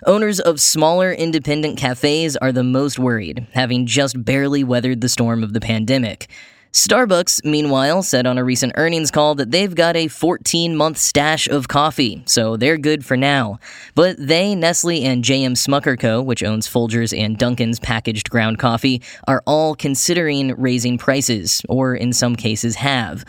Owners 0.07 0.41
of 0.41 0.61
smaller 0.61 1.13
independent 1.13 1.79
cafes 1.79 2.37
are 2.37 2.53
the 2.53 2.65
most 2.65 2.99
worried, 2.99 3.47
having 3.53 3.87
just 3.87 4.25
barely 4.25 4.65
weathered 4.65 5.03
the 5.03 5.09
storm 5.09 5.45
of 5.45 5.53
the 5.53 5.61
pandemic. 5.61 6.29
Starbucks, 6.73 7.45
meanwhile, 7.45 8.01
said 8.01 8.27
on 8.27 8.39
a 8.39 8.45
recent 8.45 8.75
earnings 8.77 9.11
call 9.11 9.35
that 9.35 9.51
they've 9.51 9.75
got 9.75 9.97
a 9.97 10.07
14 10.07 10.77
month 10.77 10.99
stash 10.99 11.49
of 11.49 11.67
coffee, 11.67 12.23
so 12.27 12.57
they're 12.57 12.79
good 12.79 13.05
for 13.05 13.17
now. 13.17 13.59
But 13.97 14.17
they, 14.19 14.55
Nestle, 14.55 15.03
and 15.03 15.25
JM 15.25 15.57
Smucker 15.57 15.99
Co., 15.99 16.23
which 16.23 16.45
owns 16.45 16.69
Folgers 16.69 17.17
and 17.19 17.37
Dunkin's 17.37 17.81
packaged 17.81 18.31
ground 18.31 18.61
coffee, 18.61 19.03
are 19.27 19.43
all 19.47 19.75
considering 19.75 20.55
raising 20.55 20.97
prices, 20.97 21.61
or 21.69 21.97
in 21.97 22.13
some 22.13 22.37
cases 22.37 22.77
have. 22.77 23.25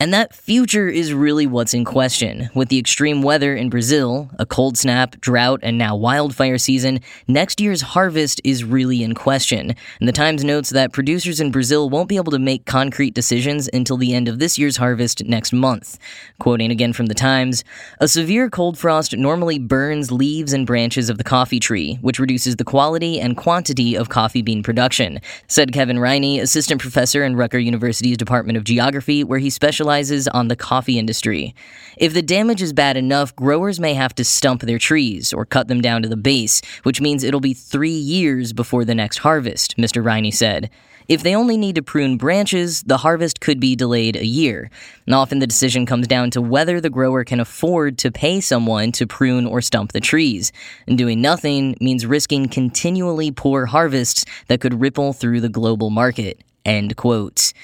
And 0.00 0.14
that 0.14 0.32
future 0.32 0.88
is 0.88 1.12
really 1.12 1.44
what's 1.44 1.74
in 1.74 1.84
question. 1.84 2.50
With 2.54 2.68
the 2.68 2.78
extreme 2.78 3.20
weather 3.20 3.56
in 3.56 3.68
Brazil, 3.68 4.30
a 4.38 4.46
cold 4.46 4.78
snap, 4.78 5.20
drought, 5.20 5.58
and 5.64 5.76
now 5.76 5.96
wildfire 5.96 6.56
season, 6.56 7.00
next 7.26 7.60
year's 7.60 7.80
harvest 7.80 8.40
is 8.44 8.62
really 8.62 9.02
in 9.02 9.16
question. 9.16 9.74
And 9.98 10.08
the 10.08 10.12
Times 10.12 10.44
notes 10.44 10.70
that 10.70 10.92
producers 10.92 11.40
in 11.40 11.50
Brazil 11.50 11.90
won't 11.90 12.08
be 12.08 12.14
able 12.14 12.30
to 12.30 12.38
make 12.38 12.64
concrete 12.64 13.12
decisions 13.12 13.68
until 13.72 13.96
the 13.96 14.14
end 14.14 14.28
of 14.28 14.38
this 14.38 14.56
year's 14.56 14.76
harvest 14.76 15.24
next 15.24 15.52
month. 15.52 15.98
Quoting 16.38 16.70
again 16.70 16.92
from 16.92 17.06
the 17.06 17.14
Times, 17.14 17.64
a 17.98 18.06
severe 18.06 18.48
cold 18.48 18.78
frost 18.78 19.16
normally 19.16 19.58
burns 19.58 20.12
leaves 20.12 20.52
and 20.52 20.64
branches 20.64 21.10
of 21.10 21.18
the 21.18 21.24
coffee 21.24 21.58
tree, 21.58 21.98
which 22.02 22.20
reduces 22.20 22.54
the 22.54 22.62
quality 22.62 23.18
and 23.18 23.36
quantity 23.36 23.96
of 23.96 24.10
coffee 24.10 24.42
bean 24.42 24.62
production, 24.62 25.18
said 25.48 25.72
Kevin 25.72 25.98
Riney, 25.98 26.38
assistant 26.38 26.80
professor 26.80 27.24
in 27.24 27.34
Rutgers 27.34 27.64
University's 27.64 28.16
Department 28.16 28.56
of 28.56 28.62
Geography, 28.62 29.24
where 29.24 29.40
he 29.40 29.50
specializes 29.50 29.87
specializes 29.88 30.28
on 30.28 30.48
the 30.48 30.56
coffee 30.56 30.98
industry. 30.98 31.54
If 31.96 32.12
the 32.12 32.20
damage 32.20 32.60
is 32.60 32.74
bad 32.74 32.98
enough, 32.98 33.34
growers 33.34 33.80
may 33.80 33.94
have 33.94 34.14
to 34.16 34.24
stump 34.24 34.60
their 34.60 34.78
trees 34.78 35.32
or 35.32 35.46
cut 35.46 35.68
them 35.68 35.80
down 35.80 36.02
to 36.02 36.08
the 36.10 36.16
base, 36.16 36.60
which 36.82 37.00
means 37.00 37.24
it'll 37.24 37.40
be 37.40 37.54
three 37.54 37.90
years 37.90 38.52
before 38.52 38.84
the 38.84 38.94
next 38.94 39.18
harvest, 39.18 39.78
Mr. 39.78 40.04
Riney 40.04 40.30
said. 40.30 40.68
If 41.08 41.22
they 41.22 41.34
only 41.34 41.56
need 41.56 41.76
to 41.76 41.82
prune 41.82 42.18
branches, 42.18 42.82
the 42.82 42.98
harvest 42.98 43.40
could 43.40 43.60
be 43.60 43.74
delayed 43.74 44.16
a 44.16 44.26
year. 44.26 44.70
And 45.06 45.14
often 45.14 45.38
the 45.38 45.46
decision 45.46 45.86
comes 45.86 46.06
down 46.06 46.30
to 46.32 46.42
whether 46.42 46.82
the 46.82 46.90
grower 46.90 47.24
can 47.24 47.40
afford 47.40 47.96
to 47.98 48.12
pay 48.12 48.42
someone 48.42 48.92
to 48.92 49.06
prune 49.06 49.46
or 49.46 49.62
stump 49.62 49.92
the 49.92 50.00
trees. 50.00 50.52
And 50.86 50.98
doing 50.98 51.22
nothing 51.22 51.76
means 51.80 52.04
risking 52.04 52.50
continually 52.50 53.30
poor 53.30 53.64
harvests 53.64 54.26
that 54.48 54.60
could 54.60 54.82
ripple 54.82 55.14
through 55.14 55.40
the 55.40 55.48
global 55.48 55.88
market. 55.88 56.44
End 56.66 56.94
quote 56.96 57.54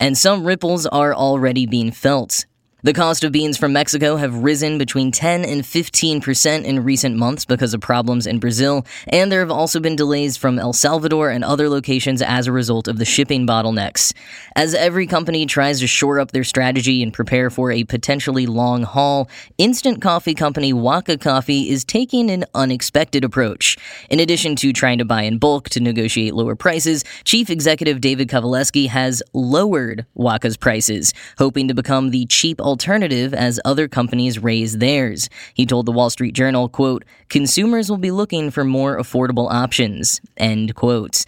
and 0.00 0.16
some 0.16 0.44
ripples 0.44 0.86
are 0.86 1.14
already 1.14 1.66
being 1.66 1.90
felt. 1.90 2.46
The 2.82 2.92
cost 2.92 3.24
of 3.24 3.32
beans 3.32 3.56
from 3.56 3.72
Mexico 3.72 4.16
have 4.16 4.44
risen 4.44 4.76
between 4.76 5.10
10 5.10 5.46
and 5.46 5.62
15% 5.62 6.64
in 6.64 6.84
recent 6.84 7.16
months 7.16 7.46
because 7.46 7.72
of 7.72 7.80
problems 7.80 8.26
in 8.26 8.38
Brazil, 8.38 8.84
and 9.08 9.32
there 9.32 9.40
have 9.40 9.50
also 9.50 9.80
been 9.80 9.96
delays 9.96 10.36
from 10.36 10.58
El 10.58 10.74
Salvador 10.74 11.30
and 11.30 11.42
other 11.42 11.70
locations 11.70 12.20
as 12.20 12.46
a 12.46 12.52
result 12.52 12.86
of 12.86 12.98
the 12.98 13.06
shipping 13.06 13.46
bottlenecks. 13.46 14.12
As 14.56 14.74
every 14.74 15.06
company 15.06 15.46
tries 15.46 15.80
to 15.80 15.86
shore 15.86 16.20
up 16.20 16.32
their 16.32 16.44
strategy 16.44 17.02
and 17.02 17.14
prepare 17.14 17.48
for 17.48 17.72
a 17.72 17.84
potentially 17.84 18.44
long 18.44 18.82
haul, 18.82 19.30
instant 19.56 20.02
coffee 20.02 20.34
company 20.34 20.74
Waka 20.74 21.16
Coffee 21.16 21.70
is 21.70 21.82
taking 21.82 22.30
an 22.30 22.44
unexpected 22.54 23.24
approach. 23.24 23.78
In 24.10 24.20
addition 24.20 24.54
to 24.56 24.74
trying 24.74 24.98
to 24.98 25.04
buy 25.06 25.22
in 25.22 25.38
bulk 25.38 25.70
to 25.70 25.80
negotiate 25.80 26.34
lower 26.34 26.54
prices, 26.54 27.04
Chief 27.24 27.48
Executive 27.48 28.02
David 28.02 28.28
Kovaleski 28.28 28.86
has 28.88 29.22
lowered 29.32 30.04
Waka's 30.14 30.58
prices, 30.58 31.14
hoping 31.38 31.68
to 31.68 31.74
become 31.74 32.10
the 32.10 32.26
cheap 32.26 32.60
alternative 32.66 33.32
as 33.32 33.60
other 33.64 33.88
companies 33.88 34.38
raise 34.38 34.78
theirs. 34.78 35.28
He 35.54 35.64
told 35.64 35.86
the 35.86 35.92
Wall 35.92 36.10
Street 36.10 36.34
Journal, 36.34 36.68
quote, 36.68 37.04
consumers 37.28 37.88
will 37.88 37.96
be 37.98 38.10
looking 38.10 38.50
for 38.50 38.64
more 38.64 38.98
affordable 38.98 39.50
options, 39.50 40.20
end 40.36 40.74
quote. 40.74 41.24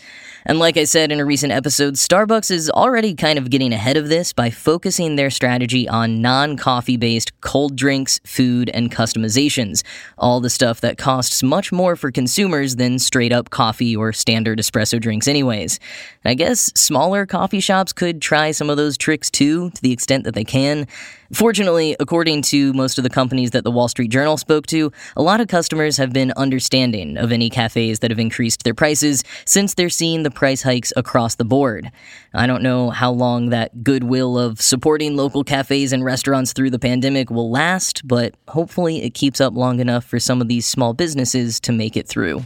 And 0.48 0.58
like 0.58 0.78
I 0.78 0.84
said 0.84 1.12
in 1.12 1.20
a 1.20 1.26
recent 1.26 1.52
episode, 1.52 1.94
Starbucks 1.94 2.50
is 2.50 2.70
already 2.70 3.14
kind 3.14 3.38
of 3.38 3.50
getting 3.50 3.74
ahead 3.74 3.98
of 3.98 4.08
this 4.08 4.32
by 4.32 4.48
focusing 4.48 5.16
their 5.16 5.28
strategy 5.28 5.86
on 5.86 6.22
non 6.22 6.56
coffee 6.56 6.96
based 6.96 7.38
cold 7.42 7.76
drinks, 7.76 8.18
food, 8.24 8.70
and 8.70 8.90
customizations. 8.90 9.82
All 10.16 10.40
the 10.40 10.48
stuff 10.48 10.80
that 10.80 10.96
costs 10.96 11.42
much 11.42 11.70
more 11.70 11.96
for 11.96 12.10
consumers 12.10 12.76
than 12.76 12.98
straight 12.98 13.32
up 13.32 13.50
coffee 13.50 13.94
or 13.94 14.12
standard 14.14 14.58
espresso 14.58 14.98
drinks, 14.98 15.28
anyways. 15.28 15.78
I 16.24 16.34
guess 16.34 16.72
smaller 16.74 17.26
coffee 17.26 17.60
shops 17.60 17.92
could 17.92 18.22
try 18.22 18.50
some 18.50 18.70
of 18.70 18.78
those 18.78 18.96
tricks 18.96 19.30
too, 19.30 19.70
to 19.70 19.82
the 19.82 19.92
extent 19.92 20.24
that 20.24 20.34
they 20.34 20.44
can. 20.44 20.86
Fortunately, 21.32 21.94
according 22.00 22.40
to 22.42 22.72
most 22.72 22.96
of 22.96 23.04
the 23.04 23.10
companies 23.10 23.50
that 23.50 23.62
the 23.62 23.70
Wall 23.70 23.86
Street 23.88 24.10
Journal 24.10 24.38
spoke 24.38 24.66
to, 24.68 24.90
a 25.14 25.22
lot 25.22 25.42
of 25.42 25.48
customers 25.48 25.98
have 25.98 26.10
been 26.10 26.32
understanding 26.38 27.18
of 27.18 27.32
any 27.32 27.50
cafes 27.50 27.98
that 27.98 28.10
have 28.10 28.18
increased 28.18 28.64
their 28.64 28.72
prices 28.72 29.22
since 29.44 29.74
they're 29.74 29.90
seeing 29.90 30.22
the 30.22 30.30
price 30.30 30.62
hikes 30.62 30.90
across 30.96 31.34
the 31.34 31.44
board. 31.44 31.92
I 32.32 32.46
don't 32.46 32.62
know 32.62 32.88
how 32.88 33.10
long 33.10 33.50
that 33.50 33.84
goodwill 33.84 34.38
of 34.38 34.62
supporting 34.62 35.16
local 35.16 35.44
cafes 35.44 35.92
and 35.92 36.02
restaurants 36.02 36.54
through 36.54 36.70
the 36.70 36.78
pandemic 36.78 37.30
will 37.30 37.50
last, 37.50 38.08
but 38.08 38.34
hopefully 38.48 39.02
it 39.02 39.12
keeps 39.12 39.38
up 39.38 39.54
long 39.54 39.80
enough 39.80 40.06
for 40.06 40.18
some 40.18 40.40
of 40.40 40.48
these 40.48 40.64
small 40.64 40.94
businesses 40.94 41.60
to 41.60 41.72
make 41.72 41.94
it 41.94 42.08
through. 42.08 42.42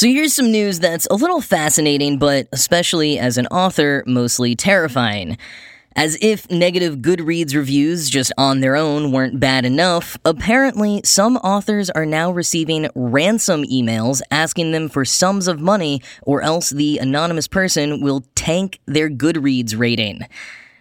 So 0.00 0.08
here's 0.08 0.32
some 0.32 0.50
news 0.50 0.80
that's 0.80 1.06
a 1.10 1.14
little 1.14 1.42
fascinating, 1.42 2.16
but 2.16 2.48
especially 2.52 3.18
as 3.18 3.36
an 3.36 3.46
author, 3.48 4.02
mostly 4.06 4.56
terrifying. 4.56 5.36
As 5.94 6.16
if 6.22 6.50
negative 6.50 7.00
Goodreads 7.00 7.54
reviews 7.54 8.08
just 8.08 8.32
on 8.38 8.60
their 8.60 8.76
own 8.76 9.12
weren't 9.12 9.38
bad 9.38 9.66
enough, 9.66 10.16
apparently 10.24 11.02
some 11.04 11.36
authors 11.36 11.90
are 11.90 12.06
now 12.06 12.30
receiving 12.30 12.88
ransom 12.94 13.62
emails 13.64 14.22
asking 14.30 14.72
them 14.72 14.88
for 14.88 15.04
sums 15.04 15.46
of 15.46 15.60
money, 15.60 16.00
or 16.22 16.40
else 16.40 16.70
the 16.70 16.96
anonymous 16.96 17.46
person 17.46 18.00
will 18.00 18.24
tank 18.34 18.80
their 18.86 19.10
Goodreads 19.10 19.78
rating. 19.78 20.26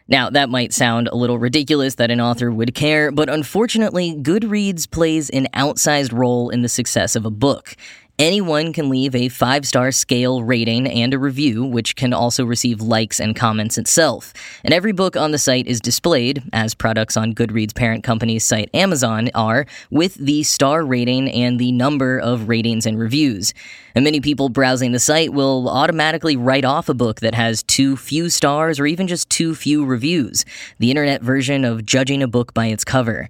Now, 0.07 0.29
that 0.29 0.49
might 0.49 0.71
sound 0.71 1.09
a 1.09 1.15
little 1.15 1.39
ridiculous 1.39 1.95
that 1.95 2.09
an 2.09 2.21
author 2.21 2.51
would 2.51 2.73
care, 2.73 3.11
but 3.11 3.29
unfortunately, 3.29 4.15
Goodreads 4.15 4.89
plays 4.89 5.29
an 5.29 5.47
outsized 5.53 6.13
role 6.13 6.49
in 6.49 6.61
the 6.61 6.69
success 6.69 7.17
of 7.17 7.25
a 7.25 7.29
book. 7.29 7.75
Anyone 8.19 8.73
can 8.73 8.89
leave 8.89 9.15
a 9.15 9.29
five 9.29 9.65
star 9.65 9.93
scale 9.93 10.43
rating 10.43 10.87
and 10.87 11.13
a 11.13 11.17
review, 11.17 11.63
which 11.63 11.95
can 11.95 12.13
also 12.13 12.43
receive 12.43 12.81
likes 12.81 13.17
and 13.17 13.33
comments 13.33 13.77
itself. 13.77 14.33
And 14.61 14.73
every 14.73 14.91
book 14.91 15.15
on 15.15 15.31
the 15.31 15.37
site 15.37 15.67
is 15.67 15.79
displayed, 15.79 16.43
as 16.51 16.75
products 16.75 17.15
on 17.15 17.33
Goodreads' 17.33 17.73
parent 17.73 18.03
company's 18.03 18.43
site 18.43 18.69
Amazon 18.73 19.29
are, 19.35 19.65
with 19.89 20.15
the 20.15 20.43
star 20.43 20.83
rating 20.83 21.31
and 21.31 21.57
the 21.61 21.71
number 21.71 22.19
of 22.19 22.49
ratings 22.49 22.85
and 22.85 22.99
reviews. 22.99 23.53
And 23.95 24.03
many 24.03 24.19
people 24.19 24.49
browsing 24.49 24.91
the 24.91 24.99
site 24.99 25.31
will 25.31 25.69
automatically 25.69 26.35
write 26.35 26.65
off 26.65 26.89
a 26.89 26.93
book 26.93 27.21
that 27.21 27.35
has 27.35 27.63
too 27.63 27.95
few 27.95 28.29
stars 28.29 28.81
or 28.81 28.85
even 28.85 29.07
just 29.07 29.29
too 29.29 29.55
few 29.55 29.85
reviews, 29.85 30.43
the 30.77 30.89
internet 30.89 31.21
version 31.21 31.63
of 31.63 31.85
judging 31.85 32.21
a 32.21 32.27
book 32.27 32.53
by 32.53 32.65
its 32.65 32.83
cover. 32.83 33.29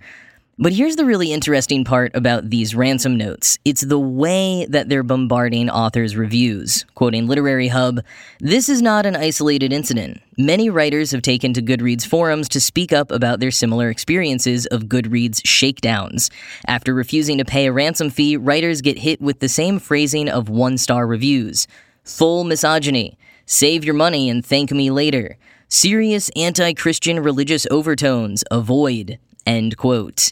But 0.62 0.74
here's 0.74 0.98
the 0.98 1.06
really 1.06 1.32
interesting 1.32 1.86
part 1.86 2.14
about 2.14 2.50
these 2.50 2.76
ransom 2.76 3.16
notes 3.16 3.58
it's 3.64 3.80
the 3.80 3.98
way 3.98 4.66
that 4.66 4.90
they're 4.90 5.04
bombarding 5.04 5.70
authors' 5.70 6.18
reviews. 6.18 6.86
Quoting 6.96 7.28
Literary 7.28 7.70
Hub, 7.70 8.02
this 8.42 8.68
is 8.68 8.82
not 8.82 9.06
an 9.06 9.16
isolated 9.16 9.72
incident. 9.72 10.22
Many 10.38 10.70
writers 10.70 11.12
have 11.12 11.22
taken 11.22 11.54
to 11.54 11.62
Goodreads 11.62 12.06
forums 12.06 12.50
to 12.50 12.60
speak 12.60 12.92
up 12.92 13.10
about 13.10 13.40
their 13.40 13.52
similar 13.52 13.90
experiences 13.90 14.66
of 14.66 14.88
Goodreads 14.88 15.40
shakedowns. 15.46 16.30
After 16.68 16.94
refusing 16.94 17.38
to 17.38 17.46
pay 17.46 17.68
a 17.68 17.72
ransom 17.72 18.10
fee, 18.10 18.36
writers 18.36 18.82
get 18.82 18.98
hit 18.98 19.22
with 19.22 19.40
the 19.40 19.48
same 19.48 19.80
phrasing 19.80 20.28
of 20.28 20.50
one 20.50 20.78
star 20.78 21.08
reviews 21.08 21.68
full 22.04 22.44
misogyny, 22.44 23.18
save 23.46 23.86
your 23.86 23.94
money 23.94 24.30
and 24.30 24.46
thank 24.46 24.72
me 24.72 24.92
later. 24.92 25.38
Serious 25.70 26.30
anti 26.36 26.74
Christian 26.74 27.22
religious 27.22 27.66
overtones, 27.72 28.44
avoid. 28.52 29.20
End 29.46 29.78
quote. 29.78 30.32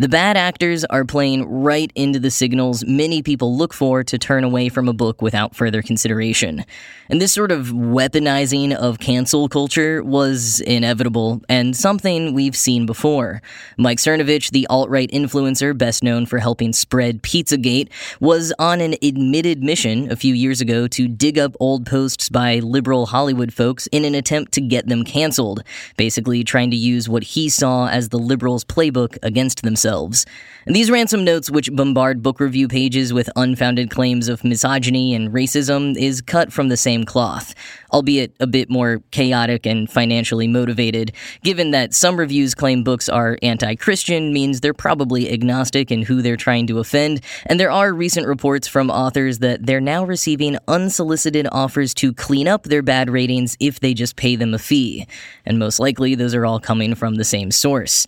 The 0.00 0.08
bad 0.08 0.36
actors 0.36 0.84
are 0.84 1.04
playing 1.04 1.44
right 1.50 1.90
into 1.96 2.20
the 2.20 2.30
signals 2.30 2.84
many 2.86 3.20
people 3.20 3.56
look 3.56 3.74
for 3.74 4.04
to 4.04 4.16
turn 4.16 4.44
away 4.44 4.68
from 4.68 4.88
a 4.88 4.92
book 4.92 5.20
without 5.20 5.56
further 5.56 5.82
consideration. 5.82 6.64
And 7.08 7.20
this 7.20 7.32
sort 7.32 7.50
of 7.50 7.70
weaponizing 7.70 8.72
of 8.76 9.00
cancel 9.00 9.48
culture 9.48 10.04
was 10.04 10.60
inevitable 10.60 11.42
and 11.48 11.76
something 11.76 12.32
we've 12.32 12.54
seen 12.54 12.86
before. 12.86 13.42
Mike 13.76 13.98
Cernovich, 13.98 14.52
the 14.52 14.68
alt 14.68 14.88
right 14.88 15.10
influencer 15.10 15.76
best 15.76 16.04
known 16.04 16.26
for 16.26 16.38
helping 16.38 16.72
spread 16.72 17.20
Pizzagate, 17.24 17.88
was 18.20 18.52
on 18.60 18.80
an 18.80 18.94
admitted 19.02 19.64
mission 19.64 20.12
a 20.12 20.16
few 20.16 20.32
years 20.32 20.60
ago 20.60 20.86
to 20.86 21.08
dig 21.08 21.40
up 21.40 21.56
old 21.58 21.86
posts 21.86 22.28
by 22.28 22.60
liberal 22.60 23.06
Hollywood 23.06 23.52
folks 23.52 23.88
in 23.88 24.04
an 24.04 24.14
attempt 24.14 24.52
to 24.52 24.60
get 24.60 24.86
them 24.86 25.02
canceled, 25.02 25.64
basically 25.96 26.44
trying 26.44 26.70
to 26.70 26.76
use 26.76 27.08
what 27.08 27.24
he 27.24 27.48
saw 27.48 27.88
as 27.88 28.10
the 28.10 28.18
liberals' 28.20 28.64
playbook 28.64 29.18
against 29.24 29.62
themselves 29.62 29.87
themselves. 29.88 30.26
These 30.66 30.90
ransom 30.90 31.24
notes, 31.24 31.50
which 31.50 31.72
bombard 31.72 32.22
book 32.22 32.40
review 32.40 32.68
pages 32.68 33.10
with 33.10 33.30
unfounded 33.36 33.88
claims 33.88 34.28
of 34.28 34.44
misogyny 34.44 35.14
and 35.14 35.30
racism, 35.30 35.96
is 35.96 36.20
cut 36.20 36.52
from 36.52 36.68
the 36.68 36.76
same 36.76 37.04
cloth, 37.04 37.54
albeit 37.90 38.34
a 38.38 38.46
bit 38.46 38.68
more 38.68 39.00
chaotic 39.10 39.64
and 39.64 39.90
financially 39.90 40.46
motivated. 40.46 41.12
Given 41.42 41.70
that 41.70 41.94
some 41.94 42.18
reviews 42.18 42.54
claim 42.54 42.84
books 42.84 43.08
are 43.08 43.38
anti 43.42 43.76
Christian, 43.76 44.34
means 44.34 44.60
they're 44.60 44.74
probably 44.74 45.32
agnostic 45.32 45.90
in 45.90 46.02
who 46.02 46.20
they're 46.20 46.36
trying 46.36 46.66
to 46.66 46.80
offend, 46.80 47.22
and 47.46 47.58
there 47.58 47.70
are 47.70 47.94
recent 47.94 48.26
reports 48.26 48.68
from 48.68 48.90
authors 48.90 49.38
that 49.38 49.64
they're 49.64 49.80
now 49.80 50.04
receiving 50.04 50.58
unsolicited 50.68 51.48
offers 51.50 51.94
to 51.94 52.12
clean 52.12 52.46
up 52.46 52.64
their 52.64 52.82
bad 52.82 53.08
ratings 53.08 53.56
if 53.58 53.80
they 53.80 53.94
just 53.94 54.16
pay 54.16 54.36
them 54.36 54.52
a 54.52 54.58
fee. 54.58 55.06
And 55.46 55.58
most 55.58 55.80
likely, 55.80 56.14
those 56.14 56.34
are 56.34 56.44
all 56.44 56.60
coming 56.60 56.94
from 56.94 57.14
the 57.14 57.24
same 57.24 57.50
source. 57.50 58.06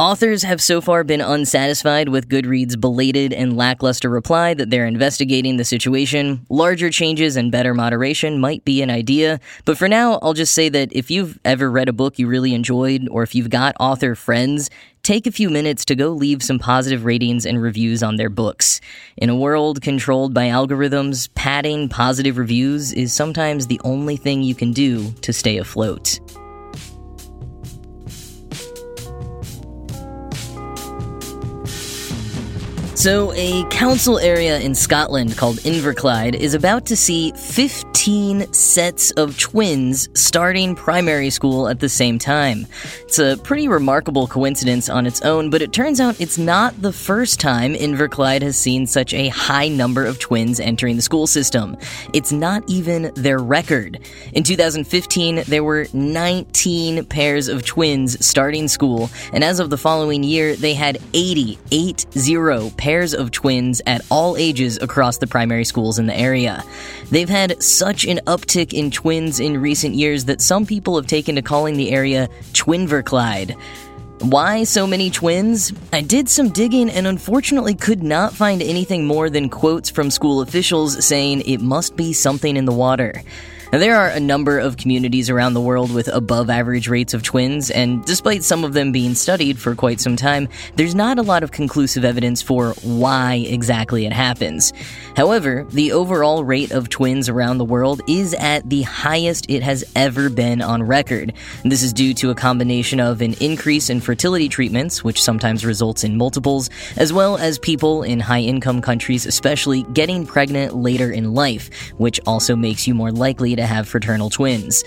Authors 0.00 0.44
have 0.44 0.62
so 0.62 0.80
far 0.80 1.04
been 1.04 1.20
unsatisfied 1.20 2.08
with 2.08 2.30
Goodreads' 2.30 2.80
belated 2.80 3.34
and 3.34 3.54
lackluster 3.54 4.08
reply 4.08 4.54
that 4.54 4.70
they're 4.70 4.86
investigating 4.86 5.58
the 5.58 5.64
situation. 5.64 6.46
Larger 6.48 6.88
changes 6.88 7.36
and 7.36 7.52
better 7.52 7.74
moderation 7.74 8.40
might 8.40 8.64
be 8.64 8.80
an 8.80 8.88
idea, 8.88 9.40
but 9.66 9.76
for 9.76 9.88
now, 9.88 10.18
I'll 10.22 10.32
just 10.32 10.54
say 10.54 10.70
that 10.70 10.88
if 10.92 11.10
you've 11.10 11.38
ever 11.44 11.70
read 11.70 11.90
a 11.90 11.92
book 11.92 12.18
you 12.18 12.28
really 12.28 12.54
enjoyed, 12.54 13.08
or 13.10 13.22
if 13.22 13.34
you've 13.34 13.50
got 13.50 13.76
author 13.78 14.14
friends, 14.14 14.70
take 15.02 15.26
a 15.26 15.30
few 15.30 15.50
minutes 15.50 15.84
to 15.84 15.94
go 15.94 16.12
leave 16.12 16.42
some 16.42 16.58
positive 16.58 17.04
ratings 17.04 17.44
and 17.44 17.60
reviews 17.60 18.02
on 18.02 18.16
their 18.16 18.30
books. 18.30 18.80
In 19.18 19.28
a 19.28 19.36
world 19.36 19.82
controlled 19.82 20.32
by 20.32 20.46
algorithms, 20.46 21.28
padding 21.34 21.90
positive 21.90 22.38
reviews 22.38 22.94
is 22.94 23.12
sometimes 23.12 23.66
the 23.66 23.82
only 23.84 24.16
thing 24.16 24.42
you 24.42 24.54
can 24.54 24.72
do 24.72 25.12
to 25.20 25.34
stay 25.34 25.58
afloat. 25.58 26.18
So, 33.00 33.32
a 33.32 33.64
council 33.70 34.18
area 34.18 34.60
in 34.60 34.74
Scotland 34.74 35.38
called 35.38 35.56
Inverclyde 35.60 36.34
is 36.34 36.52
about 36.52 36.84
to 36.84 36.96
see 36.98 37.32
15 37.32 38.52
sets 38.52 39.10
of 39.12 39.38
twins 39.38 40.10
starting 40.12 40.74
primary 40.74 41.30
school 41.30 41.66
at 41.68 41.80
the 41.80 41.88
same 41.88 42.18
time. 42.18 42.66
It's 43.04 43.18
a 43.18 43.38
pretty 43.38 43.68
remarkable 43.68 44.26
coincidence 44.26 44.90
on 44.90 45.06
its 45.06 45.22
own, 45.22 45.48
but 45.48 45.62
it 45.62 45.72
turns 45.72 45.98
out 45.98 46.20
it's 46.20 46.36
not 46.36 46.82
the 46.82 46.92
first 46.92 47.40
time 47.40 47.72
Inverclyde 47.72 48.42
has 48.42 48.58
seen 48.58 48.86
such 48.86 49.14
a 49.14 49.28
high 49.28 49.68
number 49.68 50.04
of 50.04 50.18
twins 50.18 50.60
entering 50.60 50.96
the 50.96 51.02
school 51.02 51.26
system. 51.26 51.78
It's 52.12 52.32
not 52.32 52.64
even 52.68 53.12
their 53.14 53.38
record. 53.38 53.98
In 54.34 54.42
2015, 54.42 55.44
there 55.46 55.64
were 55.64 55.86
19 55.94 57.06
pairs 57.06 57.48
of 57.48 57.64
twins 57.64 58.22
starting 58.24 58.68
school, 58.68 59.08
and 59.32 59.42
as 59.42 59.58
of 59.58 59.70
the 59.70 59.78
following 59.78 60.22
year, 60.22 60.54
they 60.54 60.74
had 60.74 60.98
80, 61.14 61.58
80 61.70 62.70
pairs 62.76 62.89
pairs 62.90 63.14
of 63.14 63.30
twins 63.30 63.80
at 63.86 64.04
all 64.10 64.36
ages 64.36 64.76
across 64.82 65.18
the 65.18 65.26
primary 65.28 65.64
schools 65.64 66.00
in 66.00 66.06
the 66.06 66.18
area. 66.18 66.64
They've 67.12 67.28
had 67.28 67.62
such 67.62 68.04
an 68.04 68.18
uptick 68.26 68.72
in 68.72 68.90
twins 68.90 69.38
in 69.38 69.62
recent 69.62 69.94
years 69.94 70.24
that 70.24 70.40
some 70.40 70.66
people 70.66 70.96
have 70.96 71.06
taken 71.06 71.36
to 71.36 71.42
calling 71.42 71.76
the 71.76 71.92
area 71.92 72.28
Twinverclyde. 72.52 73.56
Why 74.22 74.64
so 74.64 74.88
many 74.88 75.08
twins? 75.08 75.72
I 75.92 76.00
did 76.00 76.28
some 76.28 76.48
digging 76.48 76.90
and 76.90 77.06
unfortunately 77.06 77.76
could 77.76 78.02
not 78.02 78.32
find 78.32 78.60
anything 78.60 79.06
more 79.06 79.30
than 79.30 79.50
quotes 79.50 79.88
from 79.88 80.10
school 80.10 80.40
officials 80.40 81.06
saying 81.06 81.42
it 81.42 81.60
must 81.60 81.94
be 81.94 82.12
something 82.12 82.56
in 82.56 82.64
the 82.64 82.72
water. 82.72 83.22
Now, 83.72 83.78
there 83.78 83.94
are 83.94 84.08
a 84.08 84.18
number 84.18 84.58
of 84.58 84.78
communities 84.78 85.30
around 85.30 85.54
the 85.54 85.60
world 85.60 85.94
with 85.94 86.08
above 86.08 86.50
average 86.50 86.88
rates 86.88 87.14
of 87.14 87.22
twins, 87.22 87.70
and 87.70 88.04
despite 88.04 88.42
some 88.42 88.64
of 88.64 88.72
them 88.72 88.90
being 88.90 89.14
studied 89.14 89.60
for 89.60 89.76
quite 89.76 90.00
some 90.00 90.16
time, 90.16 90.48
there's 90.74 90.96
not 90.96 91.20
a 91.20 91.22
lot 91.22 91.44
of 91.44 91.52
conclusive 91.52 92.04
evidence 92.04 92.42
for 92.42 92.72
why 92.82 93.44
exactly 93.46 94.06
it 94.06 94.12
happens. 94.12 94.72
However, 95.16 95.68
the 95.70 95.92
overall 95.92 96.42
rate 96.42 96.72
of 96.72 96.88
twins 96.88 97.28
around 97.28 97.58
the 97.58 97.64
world 97.64 98.00
is 98.08 98.34
at 98.34 98.68
the 98.68 98.82
highest 98.82 99.48
it 99.48 99.62
has 99.62 99.84
ever 99.94 100.30
been 100.30 100.62
on 100.62 100.82
record. 100.82 101.32
This 101.64 101.84
is 101.84 101.92
due 101.92 102.12
to 102.14 102.30
a 102.30 102.34
combination 102.34 102.98
of 102.98 103.20
an 103.20 103.34
increase 103.34 103.88
in 103.88 104.00
fertility 104.00 104.48
treatments, 104.48 105.04
which 105.04 105.22
sometimes 105.22 105.64
results 105.64 106.02
in 106.02 106.16
multiples, 106.16 106.70
as 106.96 107.12
well 107.12 107.36
as 107.36 107.56
people 107.56 108.02
in 108.02 108.18
high 108.18 108.40
income 108.40 108.80
countries, 108.80 109.26
especially 109.26 109.84
getting 109.92 110.26
pregnant 110.26 110.74
later 110.74 111.08
in 111.08 111.34
life, 111.34 111.92
which 111.98 112.18
also 112.26 112.56
makes 112.56 112.88
you 112.88 112.94
more 112.94 113.12
likely 113.12 113.54
to 113.54 113.59
have 113.66 113.88
fraternal 113.88 114.30
twins. 114.30 114.84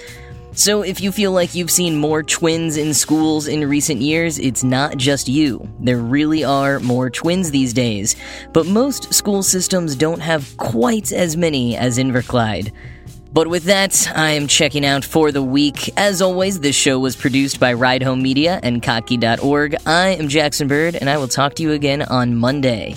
So, 0.56 0.84
if 0.84 1.02
you 1.02 1.12
feel 1.12 1.32
like 1.32 1.56
you've 1.56 1.72
seen 1.72 1.98
more 1.98 2.22
twins 2.22 2.78
in 2.78 2.94
schools 2.94 3.48
in 3.48 3.68
recent 3.68 4.02
years, 4.02 4.38
it's 4.38 4.64
not 4.64 4.98
just 4.98 5.28
you. 5.28 5.68
There 5.80 5.98
really 5.98 6.44
are 6.44 6.80
more 6.80 7.10
twins 7.10 7.50
these 7.50 7.74
days, 7.74 8.16
but 8.54 8.68
most 8.68 9.12
school 9.16 9.42
systems 9.42 9.96
don't 9.96 10.20
have 10.20 10.56
quite 10.58 11.12
as 11.12 11.36
many 11.36 11.76
as 11.76 11.98
Inverclyde. 11.98 12.72
But 13.34 13.48
with 13.48 13.64
that, 13.64 14.08
I 14.16 14.30
am 14.32 14.46
checking 14.46 14.86
out 14.86 15.04
for 15.04 15.32
the 15.32 15.42
week. 15.42 15.90
As 15.98 16.22
always, 16.22 16.60
this 16.60 16.76
show 16.76 17.00
was 17.00 17.16
produced 17.16 17.60
by 17.60 17.74
Ride 17.74 18.04
Home 18.04 18.22
Media 18.22 18.60
and 18.62 18.80
Kottke.org. 18.80 19.76
I 19.88 20.10
am 20.10 20.28
Jackson 20.28 20.68
Bird, 20.68 20.96
and 20.96 21.10
I 21.10 21.18
will 21.18 21.28
talk 21.28 21.56
to 21.56 21.64
you 21.64 21.72
again 21.72 22.04
on 22.04 22.36
Monday. 22.36 22.96